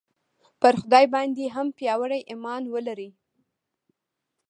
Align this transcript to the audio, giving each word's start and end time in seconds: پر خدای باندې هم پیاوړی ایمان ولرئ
پر 0.61 0.73
خدای 0.81 1.05
باندې 1.15 1.45
هم 1.55 1.67
پیاوړی 1.77 2.21
ایمان 2.31 2.63
ولرئ 2.73 3.09